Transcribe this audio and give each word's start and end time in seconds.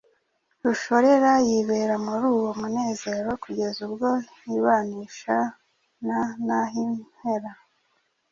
Rushorera 0.63 1.31
yibera 1.47 1.95
muri 2.05 2.23
uwo 2.33 2.51
munezero 2.61 3.29
kugeza 3.43 3.79
ubwo 3.87 4.07
yibanisha 4.47 5.37
na 6.07 6.19
Nahimpera. 6.45 7.51